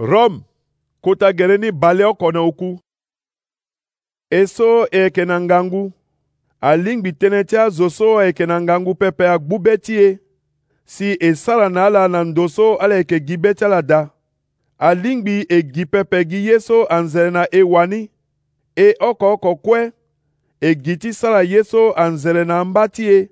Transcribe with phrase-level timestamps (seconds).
[0.00, 0.38] Rome
[1.04, 2.68] kota gere n'ịbalị ọkọ na okwu
[4.38, 4.68] eso
[5.00, 5.82] eke na ngangu
[6.68, 10.18] alingbitene ti azo so ayeke na ngangu pepe agbu be ti e
[10.92, 14.00] si e sara na ala na ndo so ala yeke gi be ti ala da
[14.88, 18.00] alingbi e gi pepe gi ye so anzere na e wani
[18.76, 19.82] e oko oko kue
[20.60, 23.30] e gi ti sara ye so anzere na amba ti e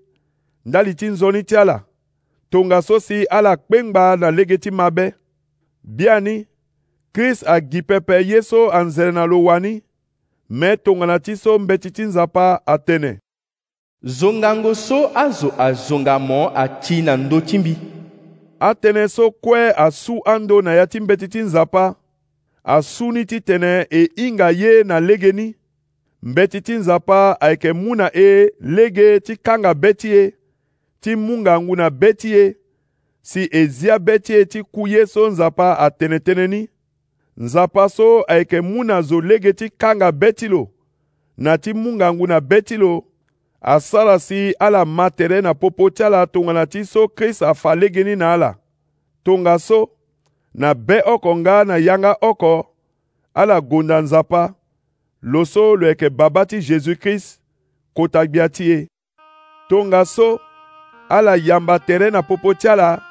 [0.69, 1.77] ndali ti nzoni ti ala
[2.51, 5.07] tongaso si ala kpengba na lege ti mabe
[5.96, 6.37] bia ni
[7.17, 9.83] krist agi pepe ye so anzele na lo wani
[10.51, 13.12] mɛ tongana ti so mbeti ti nzapa atënë
[14.02, 17.73] zongango so azo azonga mo ati na ndö ti mbi
[18.69, 21.95] atënë so kue asu ando na ya ti mbeti ti nzapa
[22.65, 25.55] asu ni titene e hinga ye na lege ni
[26.23, 30.33] mbeti ti nzapa ayeke mu na e lege ti kanga be ti e
[31.01, 32.55] ti mu ngangu na be ti e
[33.23, 36.62] si e zia be ti e ti ku ye so nzapa atene tënë ni
[37.36, 40.68] nzapa so ayeke mu na zo lege ti kanga be ti lo
[41.37, 43.04] na ti mungangu na be ti lo
[43.60, 48.04] asara si ala ma tere na popo ti ala tongana ti so krist afa lege
[48.04, 48.56] ni na ala
[49.24, 49.88] tongaso
[50.54, 52.66] na be oko nga na yanga oko
[53.34, 54.54] ala gonda nzapa
[55.23, 57.40] lo so lo yeke babâ ti jésus-christ
[57.95, 58.88] kota gbia ti e
[59.68, 60.40] tongaso
[61.09, 63.02] ala yamba tere na popo ti ala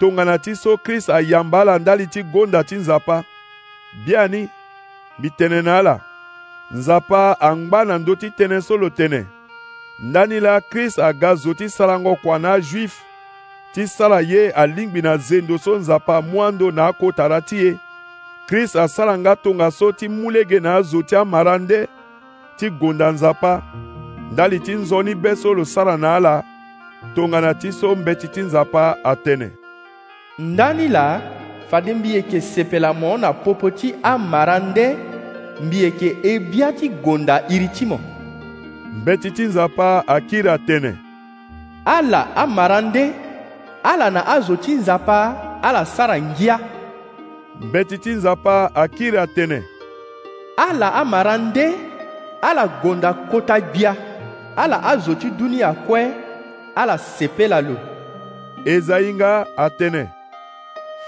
[0.00, 3.24] tongana ti so krist ayamba ala ndali ti gonda ti nzapa
[4.06, 4.48] biani
[5.18, 6.00] mbi tene na ala
[6.70, 9.26] nzapa angba na ndö ti tënë so lo tene
[10.02, 13.02] ndani la krist aga zo ti sarango kua na ajuife
[13.72, 17.78] ti sara ye alingbi na zendo so nzapa mwando na akotara ti e
[18.46, 21.88] krist asara nga tongaso ti mu lege na azo ti amara nde
[22.56, 23.62] ti gonda nzapa
[24.32, 26.42] ndali ti nzoni be so lo sara na ala
[27.14, 29.50] tongana ti so mbeti ti nzapa atene
[30.38, 31.22] ndani la
[31.74, 34.96] fade mbi yeke sepela mo na popo ti amara nde
[35.64, 37.98] mbi yeke ebia ti gonda iri ti mo
[39.02, 40.94] mbeti ti nzapa akiri atene
[41.84, 43.12] ala amara nde
[43.82, 46.58] ala na azo ti nzapa ala sara ngia
[47.60, 49.62] mbeti ti nzapa akiri atene
[50.68, 51.72] ala amara nde
[52.42, 53.96] ala gonda kota gbia
[54.56, 56.08] ala azo ti dunia kue
[56.74, 57.76] ala sepela lo
[58.64, 60.06] e za hinga atene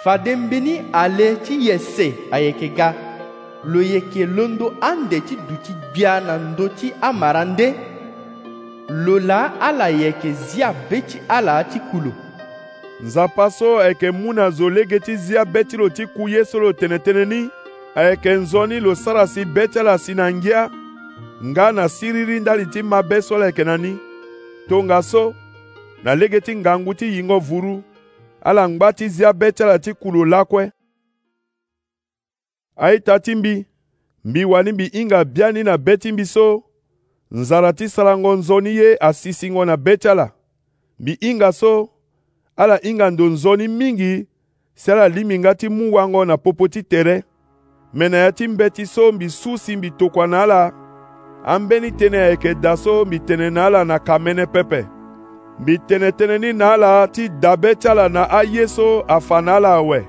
[0.06, 2.94] faden beni ale ti yese ayeke ga
[3.64, 7.74] lo yeke londo ande ti duti gbia na ndö ti amara nde
[9.04, 12.12] lo laa ala yeke zia be ti ala ti kulu
[13.02, 16.44] nzapa so ayeke mu na zo lege ti zia be ti lo ti ku ye
[16.44, 17.50] so lo tene tënë ni
[17.94, 20.70] ayeke nzoni lo sara si be ti ala si na ngia
[21.46, 23.98] nga na siriri ndali ti mabe so ala yeke na ni
[24.68, 25.34] tongaso
[26.04, 27.82] na lege ti ngangu ti yingo vuru
[28.46, 30.72] ala ngbati zia betsela ti kulo lakue
[32.76, 33.66] aita ti mbi
[34.24, 36.62] mbi wani mbi hinga biani na be ti mbi so
[37.30, 40.32] nzala ti sarango nzoni ye asisingo na be ti ala
[40.98, 41.88] mbi hinga so
[42.56, 44.26] ala hinga ndo nzoni mingi
[44.74, 47.22] si ala limi nga ti mu wango na popo ti tere
[47.94, 50.60] me na ya ti mbe ti so mbi su si mbi tokua na ala
[51.46, 54.95] ambeni tënë ayeke da so mbi tene na ala na kamene pepe
[55.64, 60.00] mitɛnɛtɛnɛni n'a la ti dabɛ ti ala na aye so afa n'a la awɛ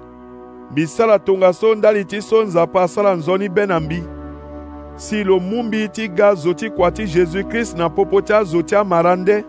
[0.71, 4.01] mbi sala tongaso ndali ti so nzapa asala nzoni bɛ na mbi
[4.95, 8.61] si lo mu mbi ti ga zo ti kua ti jésus-krist na popo ti azo
[8.61, 9.45] ti amara nde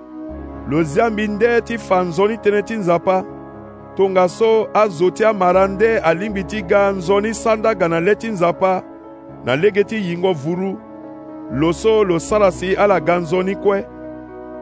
[0.70, 3.24] lo zia mbi nde ti fa nzoni tënë ti nzapa
[3.96, 8.82] tongaso azo ti amara nde alingbi ti ga nzoni sandaga na le ti nzapa
[9.44, 10.78] na lege ti yingo vuru
[11.50, 13.82] lo so lo sara si ala ga nzoni kue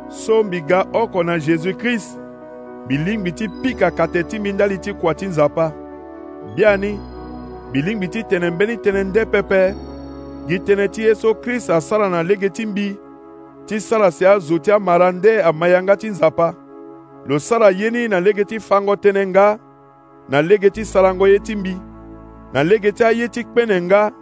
[0.09, 2.19] sombi ga oko na jésus-krist
[2.89, 5.73] bilingbi ti pikaka tene ti mindali ti kua ti nzapa
[6.57, 7.01] bia ni
[7.73, 9.63] bilingbi ti tene mbeni tënë nde pepe
[10.49, 12.89] gi tënë ti ye so krist asara na lege ti mbi
[13.67, 16.49] ti sara si azo ti amara nde amayanga ti nzapa
[17.29, 19.59] lo sara ye ni na lege ti fango tënë nga
[20.29, 21.75] na lege ti sarango ye ti mbi
[22.55, 24.13] na lege ti aye ti kpene nga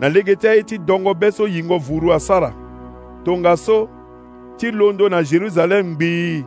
[0.00, 2.52] na lege ti aye ti dongo be so yingo vuru asara
[3.24, 3.88] tongaso
[4.58, 6.44] ti londo na jerusalemu mbii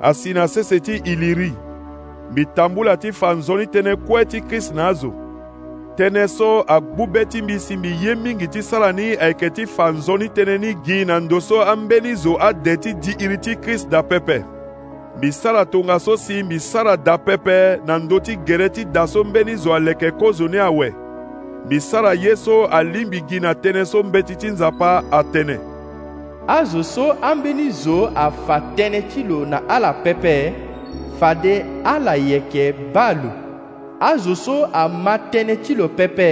[0.00, 1.52] asi na sese ti iliri
[2.32, 5.10] mbi tambula ti fa nzoni tënë kue ti krist na azo
[5.98, 9.66] tënë so agbu be ti mbi si mbi ye mingi ti sara ni ayeke ti
[9.66, 13.88] fa nzoni tënë ni gi na ndo so ambeni zo ade ti diiri ti krist
[13.88, 14.40] dapepe
[15.18, 19.74] mbi sara tongaso si mbi sara dapepe na ndö ti gere ti daso mbeni zo
[19.74, 20.94] aleke kozo ni awe
[21.66, 24.90] mbi sara ye so alingbi gi na tënë so mbeti ti nzapa
[25.20, 25.73] atënë
[26.48, 30.32] azo so ambeni zo afa tënë ti lo na ala pëpe
[31.18, 31.54] fa de
[31.88, 33.30] ala yeke baa lo
[34.10, 36.26] azo so ama tënë ti lo pëpe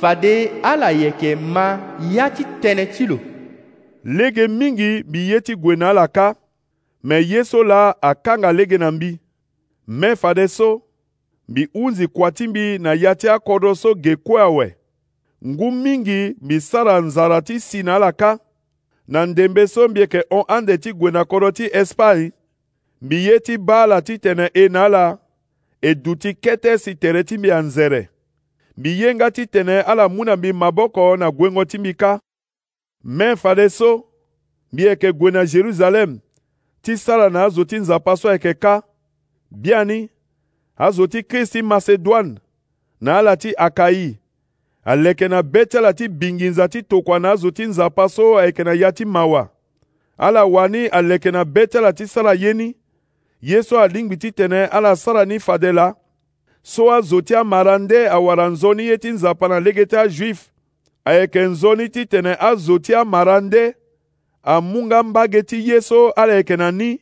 [0.00, 1.66] fa de ala yeke ma
[2.12, 3.18] ya ti tënë ti lo
[4.04, 6.34] lege mingi mbi ye ti gue na ala ka
[7.02, 9.18] me ye so la akanga lege na mbi
[9.86, 10.82] me fade so
[11.48, 14.74] mbi hunzi kua ti mbi na ya ti akodo so ge kue awe
[15.46, 18.38] ngu mingi mbi sara nzara ti si na ala ka
[19.08, 22.32] na ndembe so mbie yeke hon ande ti gue na kodro ti espagne
[23.02, 25.18] mbi ye ti baa la titene e na ala
[25.82, 28.08] e duû ti kete si tere ti mbi anzere
[28.76, 32.20] mbi ye nga titene ala mu na mbi maboko na guengo ti mbi ka
[33.04, 34.04] me fade so
[34.72, 36.18] mbi yeke gue na jeruzalem
[36.82, 38.82] ti sara na azo ti nzapa so ayeke ka
[39.50, 40.10] biani
[40.76, 42.38] azo ti krist ti masedoine
[43.00, 44.21] na ala ti akayi
[44.84, 48.64] ayeke na be ti ala ti binginza ti tokua na azo ti nzapa so ayeke
[48.64, 49.48] na ya ti mawa
[50.18, 52.74] ala wani ayeke na be ti ala ti sara ye ni
[53.40, 55.94] ye so alingbi titene ala sara ni fade la
[56.62, 60.50] so azo ti amara nde awara nzoni ye ti nzapa na lege ti ajuif
[61.04, 63.74] ayeke nzoni titene azo ti amara nde
[64.42, 67.00] amunga mbage ti ye so ala yeke na ni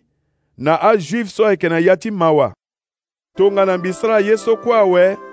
[0.59, 2.53] na ajuif so ayeke na ya ti mawa
[3.37, 5.30] tongana mbi sara ye so kue awe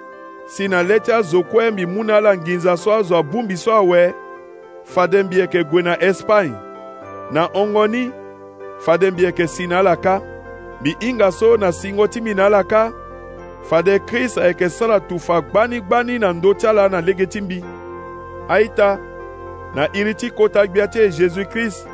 [0.47, 4.13] si na le ti azokue mbi mu na ala nginza so azo abungbi so awe
[4.83, 6.53] fade mbi yeke gue na espagne
[7.31, 8.11] na hongoni
[8.79, 10.21] fade mbi yeke si na alaka
[10.81, 12.91] mbi hinga so na singo ti mbi na alaka
[13.69, 17.63] fade krist ayeke sara tufa gbanigbani na ndö ti ala na lege ti mbi
[18.49, 18.99] aita
[19.75, 21.87] na iri ti kota gbia ti e jésus krist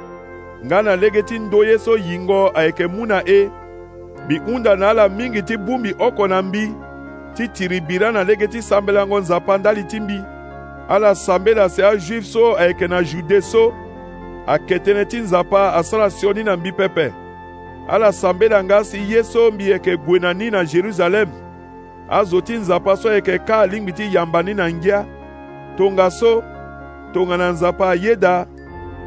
[0.66, 3.06] nga na lege ti ndö ye so yingo ayeke mu e.
[3.06, 3.50] na e
[4.26, 6.72] mbi hunda na ala mingi ti bungbi oko na mbi
[7.36, 10.22] ti tiri bira na ndenge ti sambela yango nzapa ndali ti mbi
[10.90, 13.74] ala sambela si ajuife so ayeke na jude so
[14.48, 17.12] ayeke tënë ti nzapa asara sioni na mbi pepe
[17.88, 21.30] ala sambela nga si ye so mbi yeke gue na ni na jeruzalem
[22.10, 25.06] azo ti nzapa so ayeke kâ alingbi ti yamba ni na ngia
[25.78, 26.44] tongaso
[27.14, 28.46] tongana nzapa ayeda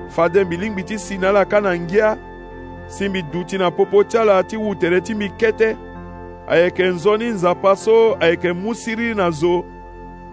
[0.08, 2.16] fade mbi lingbi ti si na ala kâ na ngia
[2.86, 5.76] si mbi duti na popo ti ala ti wutere ti mbi kete
[6.48, 9.64] ayeke nzoni nzapa so ayeke mu siri na zo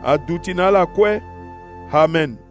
[0.03, 1.21] aduti na ala kue
[1.91, 2.42] amen